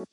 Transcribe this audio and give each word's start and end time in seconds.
E, 0.00 0.04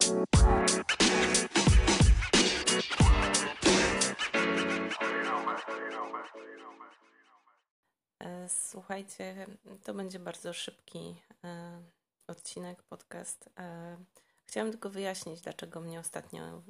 słuchajcie, 8.49 9.47
to 9.83 9.93
będzie 9.93 10.19
bardzo 10.19 10.53
szybki 10.53 11.21
e, 11.43 11.81
odcinek, 12.27 12.83
podcast. 12.83 13.49
E, 13.59 13.97
chciałam 14.45 14.71
tylko 14.71 14.89
wyjaśnić, 14.89 15.41
dlaczego 15.41 15.81
mnie 15.81 15.99
ostatnio 15.99 16.61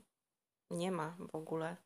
nie 0.71 0.91
ma 0.91 1.15
w 1.19 1.35
ogóle 1.35 1.77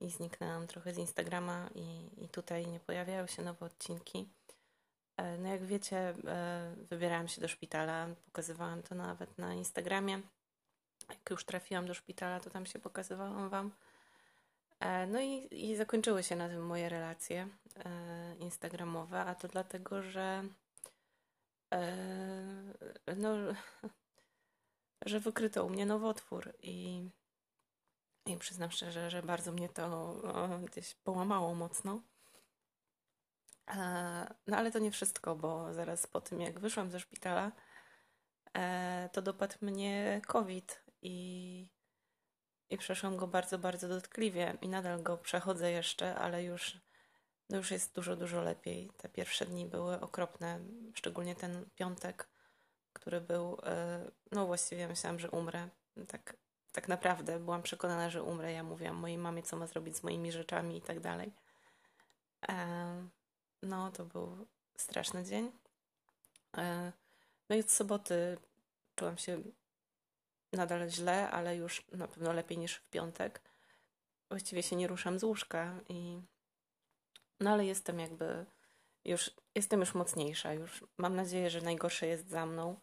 i 0.00 0.10
zniknęłam 0.10 0.66
trochę 0.66 0.94
z 0.94 0.98
Instagrama 0.98 1.70
i, 1.74 2.10
i 2.24 2.28
tutaj 2.28 2.66
nie 2.66 2.80
pojawiają 2.80 3.26
się 3.26 3.42
nowe 3.42 3.66
odcinki. 3.66 4.28
No 5.38 5.48
jak 5.48 5.64
wiecie, 5.64 6.14
wybierałam 6.90 7.28
się 7.28 7.40
do 7.40 7.48
szpitala, 7.48 8.08
pokazywałam 8.24 8.82
to 8.82 8.94
nawet 8.94 9.38
na 9.38 9.54
Instagramie. 9.54 10.22
Jak 11.08 11.30
już 11.30 11.44
trafiłam 11.44 11.86
do 11.86 11.94
szpitala, 11.94 12.40
to 12.40 12.50
tam 12.50 12.66
się 12.66 12.78
pokazywałam 12.78 13.48
Wam. 13.48 13.72
No 15.08 15.20
i, 15.20 15.48
i 15.50 15.76
zakończyły 15.76 16.22
się 16.22 16.36
na 16.36 16.48
tym 16.48 16.66
moje 16.66 16.88
relacje 16.88 17.48
instagramowe, 18.38 19.20
a 19.20 19.34
to 19.34 19.48
dlatego, 19.48 20.02
że 20.02 20.44
no, 23.16 23.34
że 25.06 25.20
wykryto 25.20 25.64
u 25.64 25.70
mnie 25.70 25.86
nowotwór 25.86 26.52
i, 26.62 27.08
i 28.26 28.36
przyznam 28.36 28.70
szczerze, 28.70 29.10
że 29.10 29.22
bardzo 29.22 29.52
mnie 29.52 29.68
to 29.68 30.16
gdzieś 30.64 30.94
połamało 30.94 31.54
mocno. 31.54 32.00
No 34.46 34.56
ale 34.56 34.70
to 34.70 34.78
nie 34.78 34.90
wszystko, 34.90 35.36
bo 35.36 35.74
zaraz 35.74 36.06
po 36.06 36.20
tym 36.20 36.40
jak 36.40 36.60
wyszłam 36.60 36.90
ze 36.90 37.00
szpitala, 37.00 37.52
to 39.12 39.22
dopadł 39.22 39.54
mnie 39.60 40.20
COVID 40.26 40.82
i, 41.02 41.66
i 42.70 42.78
przeszłam 42.78 43.16
go 43.16 43.26
bardzo, 43.26 43.58
bardzo 43.58 43.88
dotkliwie 43.88 44.58
i 44.60 44.68
nadal 44.68 45.02
go 45.02 45.18
przechodzę 45.18 45.70
jeszcze, 45.70 46.14
ale 46.14 46.44
już 46.44 46.76
no 47.52 47.58
już 47.58 47.70
jest 47.70 47.94
dużo, 47.94 48.16
dużo 48.16 48.42
lepiej. 48.42 48.90
Te 48.96 49.08
pierwsze 49.08 49.46
dni 49.46 49.66
były 49.66 50.00
okropne, 50.00 50.60
szczególnie 50.94 51.34
ten 51.34 51.64
piątek, 51.74 52.28
który 52.92 53.20
był, 53.20 53.58
e, 53.62 54.10
no 54.32 54.46
właściwie 54.46 54.88
myślałam, 54.88 55.18
że 55.18 55.30
umrę. 55.30 55.68
Tak, 56.08 56.36
tak 56.72 56.88
naprawdę 56.88 57.38
byłam 57.38 57.62
przekonana, 57.62 58.10
że 58.10 58.22
umrę. 58.22 58.52
Ja 58.52 58.62
mówiłam 58.62 58.96
mojej 58.96 59.18
mamie, 59.18 59.42
co 59.42 59.56
ma 59.56 59.66
zrobić 59.66 59.96
z 59.96 60.02
moimi 60.02 60.32
rzeczami 60.32 60.76
i 60.76 60.82
tak 60.82 61.00
dalej. 61.00 61.32
E, 62.48 63.08
no, 63.62 63.90
to 63.90 64.04
był 64.04 64.46
straszny 64.76 65.24
dzień. 65.24 65.52
E, 66.56 66.92
no 67.48 67.56
i 67.56 67.60
od 67.60 67.70
soboty 67.70 68.38
czułam 68.96 69.18
się 69.18 69.42
nadal 70.56 70.88
źle, 70.88 71.30
ale 71.30 71.56
już 71.56 71.86
na 71.92 72.08
pewno 72.08 72.32
lepiej 72.32 72.58
niż 72.58 72.74
w 72.74 72.90
piątek. 72.90 73.40
Właściwie 74.28 74.62
się 74.62 74.76
nie 74.76 74.86
ruszam 74.86 75.18
z 75.18 75.24
łóżka 75.24 75.80
i 75.88 76.20
no 77.40 77.50
ale 77.50 77.66
jestem 77.66 77.98
jakby 77.98 78.46
już, 79.04 79.30
jestem 79.54 79.80
już 79.80 79.94
mocniejsza, 79.94 80.54
już 80.54 80.84
mam 80.98 81.14
nadzieję, 81.14 81.50
że 81.50 81.60
najgorsze 81.60 82.06
jest 82.06 82.28
za 82.28 82.46
mną. 82.46 82.80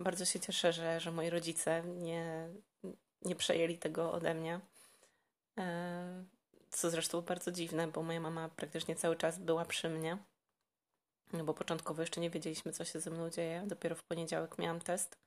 Bardzo 0.00 0.24
się 0.24 0.40
cieszę, 0.40 0.72
że, 0.72 1.00
że 1.00 1.12
moi 1.12 1.30
rodzice 1.30 1.82
nie, 1.82 2.48
nie 3.22 3.36
przejęli 3.36 3.78
tego 3.78 4.12
ode 4.12 4.34
mnie. 4.34 4.60
E, 5.58 6.24
co 6.70 6.90
zresztą 6.90 7.20
bardzo 7.20 7.52
dziwne, 7.52 7.88
bo 7.88 8.02
moja 8.02 8.20
mama 8.20 8.48
praktycznie 8.48 8.96
cały 8.96 9.16
czas 9.16 9.38
była 9.38 9.64
przy 9.64 9.88
mnie. 9.88 10.18
No 11.32 11.44
bo 11.44 11.54
początkowo 11.54 12.02
jeszcze 12.02 12.20
nie 12.20 12.30
wiedzieliśmy, 12.30 12.72
co 12.72 12.84
się 12.84 13.00
ze 13.00 13.10
mną 13.10 13.30
dzieje. 13.30 13.64
Dopiero 13.66 13.96
w 13.96 14.02
poniedziałek 14.02 14.58
miałam 14.58 14.80
test, 14.80 15.18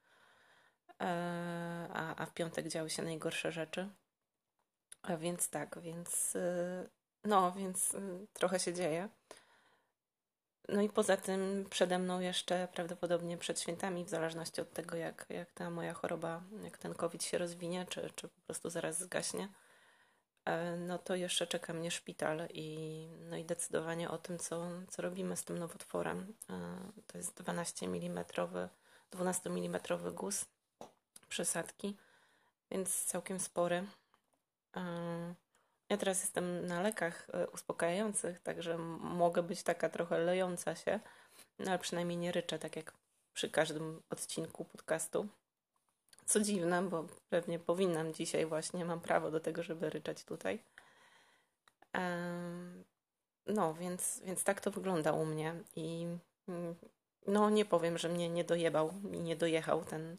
a, 0.99 2.15
a 2.15 2.25
w 2.25 2.33
piątek 2.33 2.67
działy 2.67 2.89
się 2.89 3.03
najgorsze 3.03 3.51
rzeczy. 3.51 3.89
A 5.01 5.17
więc 5.17 5.49
tak, 5.49 5.79
więc 5.81 6.35
y, 6.35 6.89
no, 7.23 7.51
więc 7.51 7.93
y, 7.93 8.27
trochę 8.33 8.59
się 8.59 8.73
dzieje. 8.73 9.09
No 10.69 10.81
i 10.81 10.89
poza 10.89 11.17
tym 11.17 11.65
przede 11.69 11.99
mną 11.99 12.19
jeszcze 12.19 12.67
prawdopodobnie 12.73 13.37
przed 13.37 13.61
świętami, 13.61 14.05
w 14.05 14.09
zależności 14.09 14.61
od 14.61 14.73
tego, 14.73 14.97
jak, 14.97 15.25
jak 15.29 15.51
ta 15.51 15.69
moja 15.69 15.93
choroba, 15.93 16.43
jak 16.63 16.77
ten 16.77 16.93
COVID 16.93 17.23
się 17.23 17.37
rozwinie, 17.37 17.85
czy, 17.89 18.09
czy 18.15 18.27
po 18.27 18.41
prostu 18.41 18.69
zaraz 18.69 18.99
zgaśnie, 18.99 19.49
e, 20.45 20.75
no 20.77 20.97
to 20.97 21.15
jeszcze 21.15 21.47
czeka 21.47 21.73
mnie 21.73 21.91
szpital 21.91 22.47
i, 22.53 23.07
no 23.29 23.37
i 23.37 23.45
decydowanie 23.45 24.09
o 24.09 24.17
tym, 24.17 24.39
co, 24.39 24.67
co 24.89 25.01
robimy 25.01 25.37
z 25.37 25.43
tym 25.43 25.57
nowotworem. 25.57 26.33
E, 26.49 26.77
to 27.07 27.17
jest 27.17 27.41
12 27.41 27.85
mm, 27.85 28.25
12 29.11 29.49
mm 29.49 29.79
guz 30.13 30.45
przesadki, 31.35 31.97
więc 32.71 33.03
całkiem 33.03 33.39
spory. 33.39 33.83
Ja 35.89 35.97
teraz 35.97 36.21
jestem 36.21 36.65
na 36.67 36.81
lekach 36.81 37.27
e, 37.33 37.47
uspokajających, 37.47 38.39
także 38.39 38.77
mogę 38.99 39.43
być 39.43 39.63
taka 39.63 39.89
trochę 39.89 40.17
lejąca 40.17 40.75
się, 40.75 40.99
no 41.59 41.71
ale 41.71 41.79
przynajmniej 41.79 42.17
nie 42.17 42.31
ryczę, 42.31 42.59
tak 42.59 42.75
jak 42.75 42.93
przy 43.33 43.49
każdym 43.49 44.01
odcinku 44.09 44.65
podcastu. 44.65 45.27
Co 46.25 46.39
dziwne, 46.39 46.81
bo 46.81 47.05
pewnie 47.29 47.59
powinnam 47.59 48.13
dzisiaj 48.13 48.45
właśnie, 48.45 48.85
mam 48.85 49.01
prawo 49.01 49.31
do 49.31 49.39
tego, 49.39 49.63
żeby 49.63 49.89
ryczeć 49.89 50.23
tutaj. 50.23 50.63
No, 53.45 53.73
więc, 53.73 54.21
więc 54.25 54.43
tak 54.43 54.61
to 54.61 54.71
wygląda 54.71 55.13
u 55.13 55.25
mnie 55.25 55.55
i 55.75 56.07
mm, 56.47 56.75
no 57.27 57.49
nie 57.49 57.65
powiem, 57.65 57.97
że 57.97 58.09
mnie 58.09 58.29
nie 58.29 58.43
dojebał 58.43 58.93
i 59.11 59.19
nie 59.19 59.35
dojechał 59.35 59.85
ten, 59.85 60.17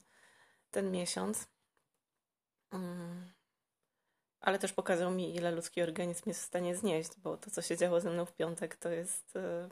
ten 0.76 0.91
miesiąc. 0.91 1.48
Mm 2.72 3.37
ale 4.47 4.59
też 4.59 4.72
pokazał 4.72 5.10
mi, 5.10 5.37
ile 5.37 5.50
ludzki 5.50 5.82
organizm 5.82 6.22
jest 6.26 6.41
w 6.41 6.47
stanie 6.47 6.76
znieść, 6.76 7.10
bo 7.19 7.37
to, 7.37 7.50
co 7.50 7.62
się 7.62 7.76
działo 7.76 8.00
ze 8.00 8.10
mną 8.10 8.25
w 8.25 8.34
piątek, 8.34 8.76
to 8.76 8.88
jest. 8.88 9.37
E, 9.37 9.69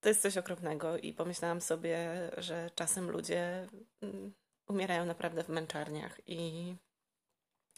to 0.00 0.08
jest 0.08 0.22
coś 0.22 0.36
okropnego, 0.36 0.98
i 0.98 1.12
pomyślałam 1.12 1.60
sobie, 1.60 2.30
że 2.36 2.70
czasem 2.74 3.10
ludzie 3.10 3.68
mm, 4.02 4.34
umierają 4.68 5.06
naprawdę 5.06 5.44
w 5.44 5.48
męczarniach, 5.48 6.20
i 6.26 6.74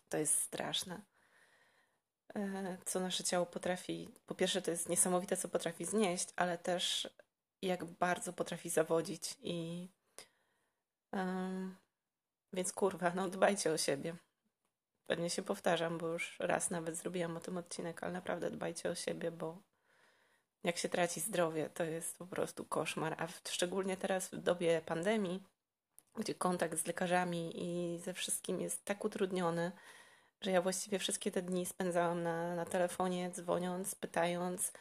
to 0.08 0.18
jest 0.18 0.34
straszne. 0.34 1.02
E, 2.34 2.78
co 2.84 3.00
nasze 3.00 3.24
ciało 3.24 3.46
potrafi. 3.46 4.08
Po 4.26 4.34
pierwsze, 4.34 4.62
to 4.62 4.70
jest 4.70 4.88
niesamowite, 4.88 5.36
co 5.36 5.48
potrafi 5.48 5.84
znieść, 5.84 6.28
ale 6.36 6.58
też 6.58 7.10
jak 7.62 7.84
bardzo 7.84 8.32
potrafi 8.32 8.70
zawodzić 8.70 9.36
i. 9.42 9.88
Um, 11.12 11.76
więc 12.52 12.72
kurwa, 12.72 13.12
no 13.14 13.28
dbajcie 13.28 13.72
o 13.72 13.78
siebie. 13.78 14.16
Pewnie 15.06 15.30
się 15.30 15.42
powtarzam, 15.42 15.98
bo 15.98 16.08
już 16.08 16.36
raz 16.40 16.70
nawet 16.70 16.96
zrobiłam 16.96 17.36
o 17.36 17.40
tym 17.40 17.56
odcinek, 17.56 18.02
ale 18.02 18.12
naprawdę 18.12 18.50
dbajcie 18.50 18.90
o 18.90 18.94
siebie, 18.94 19.30
bo 19.30 19.62
jak 20.64 20.76
się 20.76 20.88
traci 20.88 21.20
zdrowie, 21.20 21.70
to 21.70 21.84
jest 21.84 22.18
po 22.18 22.26
prostu 22.26 22.64
koszmar. 22.64 23.16
A 23.18 23.26
szczególnie 23.48 23.96
teraz 23.96 24.28
w 24.28 24.36
dobie 24.36 24.82
pandemii, 24.86 25.42
gdzie 26.16 26.34
kontakt 26.34 26.78
z 26.78 26.86
lekarzami 26.86 27.52
i 27.54 27.98
ze 27.98 28.14
wszystkim 28.14 28.60
jest 28.60 28.84
tak 28.84 29.04
utrudniony, 29.04 29.72
że 30.40 30.50
ja 30.50 30.62
właściwie 30.62 30.98
wszystkie 30.98 31.30
te 31.30 31.42
dni 31.42 31.66
spędzałam 31.66 32.22
na, 32.22 32.54
na 32.54 32.64
telefonie, 32.64 33.30
dzwoniąc, 33.30 33.94
pytając, 33.94 34.72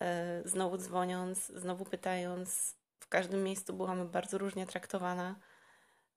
yy, 0.00 0.08
znowu 0.44 0.76
dzwoniąc, 0.76 1.46
znowu 1.46 1.84
pytając. 1.84 2.76
W 3.00 3.08
każdym 3.08 3.42
miejscu 3.42 3.72
byłam 3.72 4.08
bardzo 4.08 4.38
różnie 4.38 4.66
traktowana. 4.66 5.36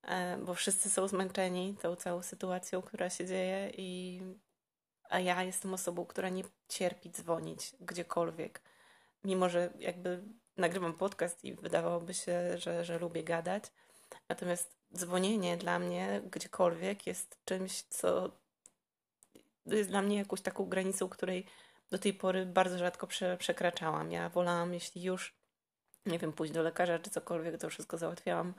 E, 0.03 0.37
bo 0.37 0.53
wszyscy 0.53 0.89
są 0.89 1.07
zmęczeni 1.07 1.77
tą 1.81 1.95
całą 1.95 2.21
sytuacją, 2.21 2.81
która 2.81 3.09
się 3.09 3.25
dzieje 3.25 3.71
i 3.77 4.21
a 5.09 5.19
ja 5.19 5.43
jestem 5.43 5.73
osobą, 5.73 6.05
która 6.05 6.29
nie 6.29 6.43
cierpi 6.67 7.11
dzwonić 7.11 7.75
gdziekolwiek. 7.79 8.61
Mimo, 9.23 9.49
że 9.49 9.73
jakby 9.79 10.23
nagrywam 10.57 10.93
podcast 10.93 11.43
i 11.43 11.55
wydawałoby 11.55 12.13
się, 12.13 12.57
że, 12.57 12.85
że 12.85 12.99
lubię 12.99 13.23
gadać. 13.23 13.63
Natomiast 14.29 14.77
dzwonienie 14.95 15.57
dla 15.57 15.79
mnie 15.79 16.21
gdziekolwiek 16.31 17.07
jest 17.07 17.37
czymś, 17.45 17.81
co 17.81 18.31
jest 19.65 19.89
dla 19.89 20.01
mnie 20.01 20.17
jakąś 20.17 20.41
taką 20.41 20.65
granicą, 20.65 21.09
której 21.09 21.45
do 21.91 21.99
tej 21.99 22.13
pory 22.13 22.45
bardzo 22.45 22.77
rzadko 22.77 23.07
prze, 23.07 23.37
przekraczałam. 23.37 24.11
Ja 24.11 24.29
wolałam, 24.29 24.73
jeśli 24.73 25.03
już, 25.03 25.35
nie 26.05 26.19
wiem, 26.19 26.33
pójść 26.33 26.53
do 26.53 26.61
lekarza 26.61 26.99
czy 26.99 27.09
cokolwiek, 27.09 27.57
to 27.57 27.69
wszystko 27.69 27.97
załatwiałam 27.97 28.53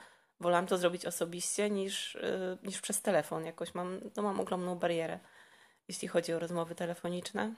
wolałam 0.44 0.66
to 0.66 0.78
zrobić 0.78 1.06
osobiście 1.06 1.70
niż, 1.70 2.14
yy, 2.14 2.58
niż 2.62 2.80
przez 2.80 3.02
telefon. 3.02 3.44
Jakoś 3.44 3.74
mam, 3.74 4.00
no 4.16 4.22
mam 4.22 4.40
ogromną 4.40 4.78
barierę, 4.78 5.18
jeśli 5.88 6.08
chodzi 6.08 6.32
o 6.32 6.38
rozmowy 6.38 6.74
telefoniczne. 6.74 7.54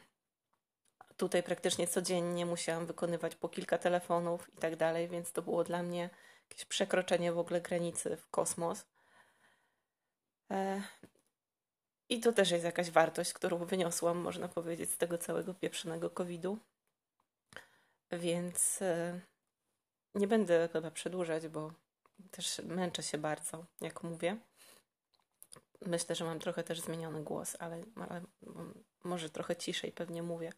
Tutaj 1.17 1.43
praktycznie 1.43 1.87
codziennie 1.87 2.47
musiałam 2.47 2.87
wykonywać 2.87 3.35
po 3.35 3.49
kilka 3.49 3.79
telefonów 3.79 4.49
i 4.55 4.57
tak 4.57 4.77
dalej, 4.77 5.09
więc 5.09 5.33
to 5.33 5.43
było 5.43 5.65
dla 5.65 5.83
mnie 5.83 6.11
jakieś 6.51 6.65
przekroczenie 6.65 7.33
w 7.33 7.39
ogóle 7.39 7.61
granicy 7.61 8.17
w 8.17 8.31
kosmos. 8.31 8.87
E, 10.51 10.83
I 12.09 12.21
to 12.21 12.33
też 12.33 12.51
jest 12.51 12.65
jakaś 12.65 12.91
wartość, 12.91 13.33
którą 13.33 13.65
wyniosłam, 13.65 14.19
można 14.19 14.49
powiedzieć, 14.49 14.91
z 14.91 14.99
tego 14.99 15.19
całego 15.19 15.55
pieprzonego 15.55 16.11
COVID-u. 16.11 16.59
Więc 18.13 18.83
e, 18.83 19.21
nie 20.15 20.27
będę 20.27 20.69
chyba 20.73 20.91
przedłużać, 20.91 21.49
bo 21.49 21.86
Też 22.31 22.59
męczę 22.65 23.03
się 23.03 23.19
bardzo, 23.19 23.65
jak 23.81 24.03
mówię. 24.03 24.37
Myślę, 25.87 26.15
że 26.15 26.25
mam 26.25 26.39
trochę 26.39 26.65
też 26.65 26.81
zmieniony 26.81 27.23
głos, 27.23 27.57
ale, 27.59 27.85
ale 28.09 28.23
może 29.05 29.31
trochę 29.31 29.57
ciszej 29.57 29.93
pewnie 29.93 30.23
mówię. 30.23 30.53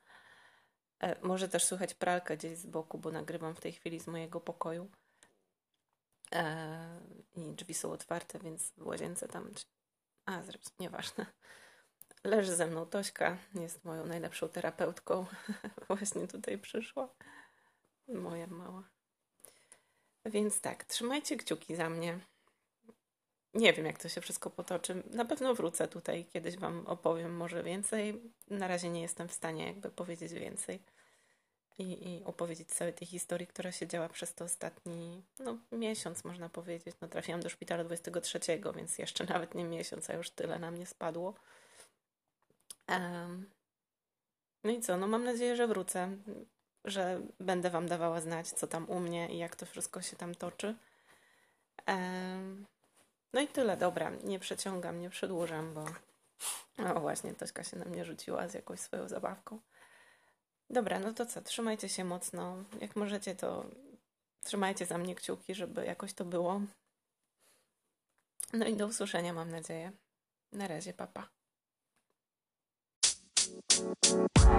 E, 1.00 1.26
może 1.26 1.48
też 1.48 1.64
słychać 1.64 1.94
pralkę 1.94 2.36
gdzieś 2.36 2.58
z 2.58 2.66
boku, 2.66 2.98
bo 2.98 3.10
nagrywam 3.10 3.54
w 3.54 3.60
tej 3.60 3.72
chwili 3.72 4.00
z 4.00 4.06
mojego 4.06 4.40
pokoju. 4.40 4.90
E, 6.32 7.00
I 7.36 7.52
drzwi 7.52 7.74
są 7.74 7.92
otwarte, 7.92 8.38
więc 8.38 8.72
w 8.76 8.86
łazience 8.86 9.28
tam. 9.28 9.54
A, 10.26 10.42
zresztą 10.42 10.70
nieważne. 10.78 11.26
Leży 12.24 12.56
ze 12.56 12.66
mną 12.66 12.86
Tośka, 12.86 13.38
jest 13.54 13.84
moją 13.84 14.06
najlepszą 14.06 14.48
terapeutką. 14.48 15.26
Właśnie 15.88 16.28
tutaj 16.28 16.58
przyszła. 16.58 17.08
Moja 18.08 18.46
mała. 18.46 18.97
Więc 20.28 20.60
tak, 20.60 20.84
trzymajcie 20.84 21.36
kciuki 21.36 21.76
za 21.76 21.90
mnie. 21.90 22.18
Nie 23.54 23.72
wiem, 23.72 23.86
jak 23.86 23.98
to 23.98 24.08
się 24.08 24.20
wszystko 24.20 24.50
potoczy. 24.50 25.02
Na 25.10 25.24
pewno 25.24 25.54
wrócę 25.54 25.88
tutaj, 25.88 26.24
kiedyś 26.24 26.56
Wam 26.56 26.86
opowiem 26.86 27.36
może 27.36 27.62
więcej. 27.62 28.22
Na 28.50 28.68
razie 28.68 28.88
nie 28.88 29.02
jestem 29.02 29.28
w 29.28 29.32
stanie 29.32 29.66
jakby 29.66 29.90
powiedzieć 29.90 30.32
więcej 30.32 30.82
i, 31.78 32.08
i 32.08 32.24
opowiedzieć 32.24 32.68
całej 32.68 32.94
tej 32.94 33.06
historii, 33.06 33.46
która 33.46 33.72
się 33.72 33.86
działa 33.86 34.08
przez 34.08 34.34
to 34.34 34.44
ostatni 34.44 35.22
no, 35.38 35.58
miesiąc, 35.72 36.24
można 36.24 36.48
powiedzieć. 36.48 36.96
No, 37.00 37.08
trafiłam 37.08 37.40
do 37.40 37.48
szpitala 37.48 37.84
23, 37.84 38.40
więc 38.76 38.98
jeszcze 38.98 39.24
nawet 39.32 39.54
nie 39.54 39.64
miesiąc, 39.64 40.10
a 40.10 40.14
już 40.14 40.30
tyle 40.30 40.58
na 40.58 40.70
mnie 40.70 40.86
spadło. 40.86 41.34
Um, 42.88 43.50
no 44.64 44.70
i 44.70 44.80
co? 44.80 44.96
No 44.96 45.06
mam 45.06 45.24
nadzieję, 45.24 45.56
że 45.56 45.66
wrócę, 45.66 46.16
że 46.90 47.20
będę 47.40 47.70
Wam 47.70 47.88
dawała 47.88 48.20
znać, 48.20 48.48
co 48.48 48.66
tam 48.66 48.90
u 48.90 49.00
mnie 49.00 49.28
i 49.34 49.38
jak 49.38 49.56
to 49.56 49.66
wszystko 49.66 50.02
się 50.02 50.16
tam 50.16 50.34
toczy. 50.34 50.74
No 53.32 53.40
i 53.40 53.48
tyle, 53.48 53.76
dobra, 53.76 54.10
nie 54.24 54.38
przeciągam, 54.38 55.00
nie 55.00 55.10
przedłużam, 55.10 55.74
bo 55.74 55.84
no 56.78 57.00
właśnie, 57.00 57.34
Tośka 57.34 57.64
się 57.64 57.76
na 57.76 57.84
mnie 57.84 58.04
rzuciła 58.04 58.48
z 58.48 58.54
jakąś 58.54 58.80
swoją 58.80 59.08
zabawką. 59.08 59.60
Dobra, 60.70 60.98
no 60.98 61.12
to 61.12 61.26
co, 61.26 61.42
trzymajcie 61.42 61.88
się 61.88 62.04
mocno. 62.04 62.56
Jak 62.80 62.96
możecie, 62.96 63.34
to 63.34 63.64
trzymajcie 64.44 64.86
za 64.86 64.98
mnie 64.98 65.14
kciuki, 65.14 65.54
żeby 65.54 65.84
jakoś 65.84 66.12
to 66.12 66.24
było. 66.24 66.60
No 68.52 68.66
i 68.66 68.76
do 68.76 68.86
usłyszenia, 68.86 69.32
mam 69.32 69.50
nadzieję. 69.50 69.92
Na 70.52 70.68
razie, 70.68 70.92
papa. 70.92 71.28
Pa. 74.34 74.58